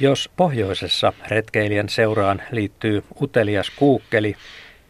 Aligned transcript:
Jos 0.00 0.30
pohjoisessa 0.36 1.12
retkeilijän 1.28 1.88
seuraan 1.88 2.42
liittyy 2.50 3.04
utelias 3.20 3.70
kuukkeli, 3.70 4.36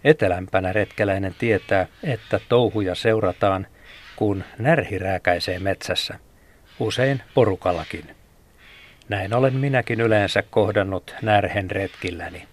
etelämpänä 0.04 0.72
retkeläinen 0.72 1.34
tietää, 1.38 1.86
että 2.02 2.40
touhuja 2.48 2.94
seurataan, 2.94 3.66
kun 4.16 4.44
närhi 4.58 4.98
rääkäisee 4.98 5.58
metsässä, 5.58 6.18
usein 6.78 7.22
porukallakin. 7.34 8.16
Näin 9.08 9.34
olen 9.34 9.54
minäkin 9.54 10.00
yleensä 10.00 10.42
kohdannut 10.42 11.14
närhen 11.22 11.70
retkilläni. 11.70 12.48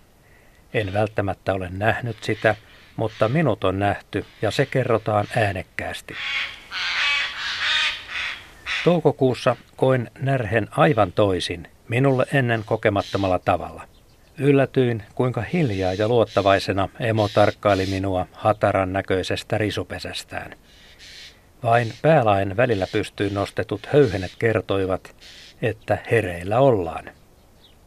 En 0.74 0.94
välttämättä 0.94 1.54
ole 1.54 1.70
nähnyt 1.70 2.18
sitä, 2.22 2.56
mutta 2.96 3.30
minut 3.30 3.64
on 3.64 3.80
nähty 3.80 4.26
ja 4.42 4.52
se 4.52 4.66
kerrotaan 4.66 5.26
äänekkäästi. 5.36 6.16
Toukokuussa 8.84 9.56
koin 9.76 10.12
närhen 10.20 10.68
aivan 10.72 11.12
toisin, 11.12 11.68
minulle 11.92 12.26
ennen 12.34 12.64
kokemattomalla 12.66 13.40
tavalla. 13.40 13.84
Yllätyin, 14.38 15.04
kuinka 15.16 15.42
hiljaa 15.42 15.94
ja 15.94 16.08
luottavaisena 16.08 16.90
emo 17.00 17.28
tarkkaili 17.28 17.86
minua 17.86 18.28
hataran 18.32 18.94
näköisestä 18.94 19.58
risupesästään. 19.58 20.56
Vain 21.64 21.94
päälain 22.02 22.58
välillä 22.58 22.88
pystyyn 22.92 23.34
nostetut 23.34 23.86
höyhenet 23.94 24.32
kertoivat, 24.40 25.16
että 25.62 25.98
hereillä 26.12 26.60
ollaan. 26.60 27.06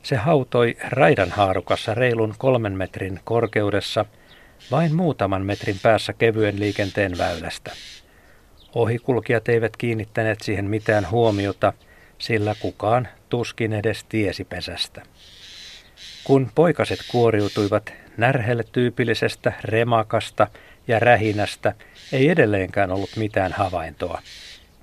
Se 0.03 0.17
hautoi 0.17 0.77
raidan 0.89 1.31
haarukassa 1.31 1.95
reilun 1.95 2.35
kolmen 2.39 2.73
metrin 2.73 3.21
korkeudessa, 3.25 4.05
vain 4.71 4.95
muutaman 4.95 5.47
metrin 5.47 5.81
päässä 5.83 6.13
kevyen 6.13 6.61
liikenteen 6.61 7.19
väylästä. 7.19 7.71
Ohikulkijat 8.75 9.49
eivät 9.49 9.77
kiinnittäneet 9.77 10.41
siihen 10.41 10.65
mitään 10.65 11.11
huomiota, 11.11 11.73
sillä 12.19 12.55
kukaan 12.61 13.09
tuskin 13.35 13.73
edes 13.73 14.05
tiesi 14.05 14.45
pesästä. 14.45 15.03
Kun 16.25 16.51
poikaset 16.55 16.99
kuoriutuivat 17.09 17.93
närhelle 18.17 18.65
tyypillisestä 18.73 19.53
remakasta 19.65 20.47
ja 20.89 20.99
rähinästä, 20.99 21.75
ei 22.13 22.29
edelleenkään 22.29 22.91
ollut 22.93 23.17
mitään 23.17 23.53
havaintoa. 23.53 24.23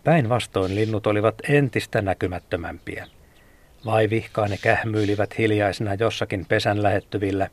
Päinvastoin 0.04 0.76
linnut 0.76 1.08
olivat 1.08 1.36
entistä 1.50 2.02
näkymättömämpiä. 2.02 3.08
Vai 3.86 4.10
vihkaa 4.10 4.48
ne 4.48 4.58
kähmyilivät 4.58 5.38
hiljaisena 5.38 5.94
jossakin 5.94 6.46
pesän 6.46 6.84
lähettyvillä 6.84 7.50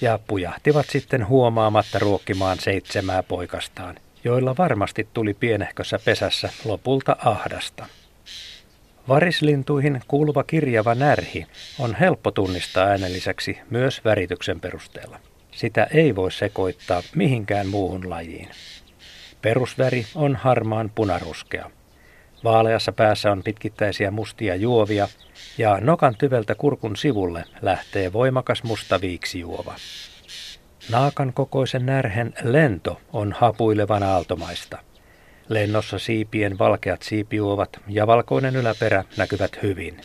ja 0.00 0.18
pujahtivat 0.26 0.86
sitten 0.90 1.28
huomaamatta 1.28 1.98
ruokkimaan 1.98 2.58
seitsemää 2.58 3.22
poikastaan, 3.22 3.96
joilla 4.24 4.54
varmasti 4.58 5.08
tuli 5.14 5.34
pienehkössä 5.34 5.98
pesässä 6.04 6.50
lopulta 6.64 7.16
ahdasta. 7.24 7.86
Varislintuihin 9.08 10.00
kuuluva 10.08 10.44
kirjava 10.44 10.94
närhi 10.94 11.46
on 11.78 11.94
helppo 11.94 12.30
tunnistaa 12.30 12.86
äänen 12.86 13.12
lisäksi 13.12 13.58
myös 13.70 14.04
värityksen 14.04 14.60
perusteella. 14.60 15.18
Sitä 15.50 15.86
ei 15.94 16.16
voi 16.16 16.32
sekoittaa 16.32 17.02
mihinkään 17.14 17.66
muuhun 17.66 18.10
lajiin. 18.10 18.48
Perusväri 19.42 20.06
on 20.14 20.36
harmaan 20.36 20.90
punaruskea. 20.94 21.70
Vaaleassa 22.44 22.92
päässä 22.92 23.32
on 23.32 23.42
pitkittäisiä 23.42 24.10
mustia 24.10 24.54
juovia 24.54 25.08
ja 25.58 25.78
nokan 25.80 26.14
tyveltä 26.18 26.54
kurkun 26.54 26.96
sivulle 26.96 27.44
lähtee 27.62 28.12
voimakas 28.12 28.62
musta 28.62 29.00
viiksijuova. 29.00 29.74
Naakan 30.90 31.32
kokoisen 31.32 31.86
närhen 31.86 32.34
lento 32.42 33.00
on 33.12 33.32
hapuilevan 33.32 34.02
aaltomaista. 34.02 34.78
Lennossa 35.48 35.98
siipien 35.98 36.58
valkeat 36.58 37.02
siipiuovat 37.02 37.80
ja 37.88 38.06
valkoinen 38.06 38.56
yläperä 38.56 39.04
näkyvät 39.16 39.62
hyvin. 39.62 40.00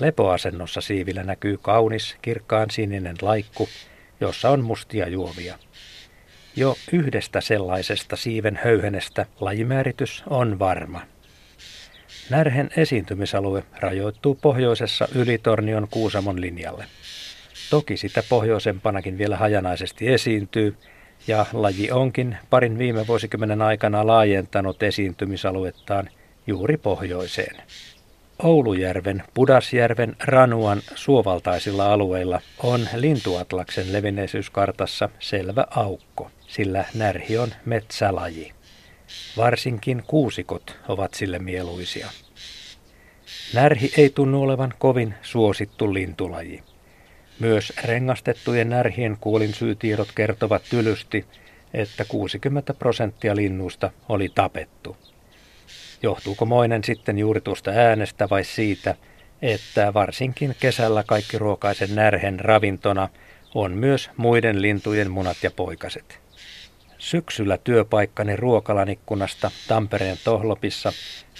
Lepoasennossa 0.00 0.80
siivillä 0.80 1.24
näkyy 1.24 1.58
kaunis, 1.62 2.16
kirkkaan 2.22 2.70
sininen 2.70 3.16
laikku, 3.22 3.68
jossa 4.20 4.50
on 4.50 4.64
mustia 4.64 5.08
juovia. 5.08 5.58
Jo 6.56 6.76
yhdestä 6.92 7.40
sellaisesta 7.40 8.16
siiven 8.16 8.60
höyhenestä 8.64 9.26
lajimääritys 9.40 10.22
on 10.30 10.58
varma. 10.58 11.00
Närhen 12.30 12.70
esiintymisalue 12.76 13.64
rajoittuu 13.80 14.34
pohjoisessa 14.34 15.08
Ylitornion 15.14 15.88
Kuusamon 15.90 16.40
linjalle. 16.40 16.84
Toki 17.70 17.96
sitä 17.96 18.22
pohjoisempanakin 18.28 19.18
vielä 19.18 19.36
hajanaisesti 19.36 20.08
esiintyy, 20.08 20.76
ja 21.28 21.46
laji 21.52 21.90
onkin 21.90 22.36
parin 22.50 22.78
viime 22.78 23.06
vuosikymmenen 23.06 23.62
aikana 23.62 24.06
laajentanut 24.06 24.82
esiintymisaluettaan 24.82 26.08
juuri 26.46 26.76
pohjoiseen. 26.76 27.56
Oulujärven, 28.42 29.22
Pudasjärven, 29.34 30.16
Ranuan 30.24 30.82
suovaltaisilla 30.94 31.92
alueilla 31.92 32.40
on 32.62 32.88
lintuatlaksen 32.96 33.92
levinneisyyskartassa 33.92 35.08
selvä 35.18 35.66
aukko, 35.70 36.30
sillä 36.46 36.84
närhi 36.94 37.38
on 37.38 37.48
metsälaji. 37.64 38.52
Varsinkin 39.36 40.02
kuusikot 40.06 40.76
ovat 40.88 41.14
sille 41.14 41.38
mieluisia. 41.38 42.10
Närhi 43.54 43.92
ei 43.96 44.10
tunnu 44.10 44.42
olevan 44.42 44.74
kovin 44.78 45.14
suosittu 45.22 45.94
lintulaji. 45.94 46.62
Myös 47.40 47.72
rengastettujen 47.84 48.68
närhien 48.68 49.16
kuolinsyytiedot 49.20 50.08
kertovat 50.14 50.62
tylysti, 50.70 51.24
että 51.74 52.04
60 52.04 52.74
prosenttia 52.74 53.36
linnuista 53.36 53.90
oli 54.08 54.28
tapettu. 54.34 54.96
Johtuuko 56.02 56.46
moinen 56.46 56.84
sitten 56.84 57.18
juuri 57.18 57.40
tuosta 57.40 57.70
äänestä 57.70 58.28
vai 58.30 58.44
siitä, 58.44 58.94
että 59.42 59.94
varsinkin 59.94 60.56
kesällä 60.60 61.04
kaikki 61.06 61.38
ruokaisen 61.38 61.94
närhen 61.94 62.40
ravintona 62.40 63.08
on 63.54 63.72
myös 63.72 64.10
muiden 64.16 64.62
lintujen 64.62 65.10
munat 65.10 65.36
ja 65.42 65.50
poikaset. 65.50 66.20
Syksyllä 66.98 67.58
työpaikkani 67.58 68.36
ruokalan 68.36 68.88
ikkunasta 68.88 69.50
Tampereen 69.68 70.16
Tohlopissa 70.24 70.92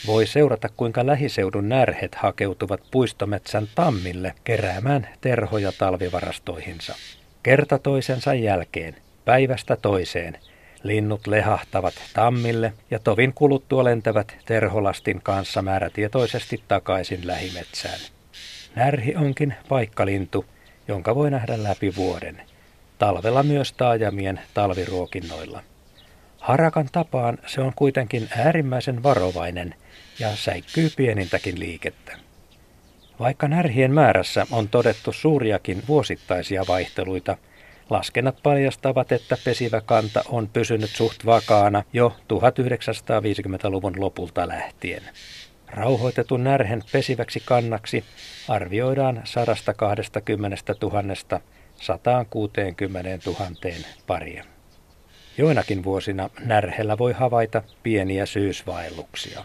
voi 0.06 0.26
seurata, 0.26 0.68
kuinka 0.76 1.06
lähiseudun 1.06 1.68
närhet 1.68 2.14
hakeutuvat 2.14 2.80
puistometsän 2.90 3.68
tammille 3.74 4.34
keräämään 4.44 5.08
terhoja 5.20 5.72
talvivarastoihinsa. 5.78 6.94
Kerta 7.42 7.78
toisensa 7.78 8.34
jälkeen, 8.34 8.96
päivästä 9.24 9.76
toiseen, 9.76 10.38
linnut 10.82 11.26
lehahtavat 11.26 11.94
tammille 12.14 12.72
ja 12.90 12.98
tovin 12.98 13.32
kuluttua 13.34 13.84
lentävät 13.84 14.36
terholastin 14.44 15.20
kanssa 15.22 15.62
määrätietoisesti 15.62 16.62
takaisin 16.68 17.26
lähimetsään. 17.26 18.00
Närhi 18.76 19.16
onkin 19.16 19.54
paikkalintu, 19.68 20.44
jonka 20.88 21.14
voi 21.14 21.30
nähdä 21.30 21.62
läpi 21.62 21.96
vuoden– 21.96 22.42
talvella 22.98 23.42
myös 23.42 23.72
taajamien 23.72 24.40
talviruokinnoilla. 24.54 25.62
Harakan 26.40 26.88
tapaan 26.92 27.38
se 27.46 27.60
on 27.60 27.72
kuitenkin 27.76 28.28
äärimmäisen 28.36 29.02
varovainen 29.02 29.74
ja 30.18 30.36
säikkyy 30.36 30.90
pienintäkin 30.96 31.60
liikettä. 31.60 32.18
Vaikka 33.20 33.48
närhien 33.48 33.94
määrässä 33.94 34.46
on 34.50 34.68
todettu 34.68 35.12
suuriakin 35.12 35.82
vuosittaisia 35.88 36.64
vaihteluita, 36.68 37.36
laskennat 37.90 38.42
paljastavat, 38.42 39.12
että 39.12 39.36
pesivä 39.44 39.80
kanta 39.80 40.22
on 40.28 40.48
pysynyt 40.48 40.90
suht 40.90 41.26
vakaana 41.26 41.82
jo 41.92 42.16
1950-luvun 42.22 44.00
lopulta 44.00 44.48
lähtien. 44.48 45.02
Rauhoitetun 45.66 46.44
närhen 46.44 46.82
pesiväksi 46.92 47.42
kannaksi 47.44 48.04
arvioidaan 48.48 49.20
120 49.24 50.74
000 50.82 51.40
160 51.76 53.18
000 53.26 53.50
paria. 54.06 54.57
Joinakin 55.38 55.84
vuosina 55.84 56.30
närhellä 56.44 56.98
voi 56.98 57.12
havaita 57.12 57.62
pieniä 57.82 58.26
syysvaelluksia. 58.26 59.44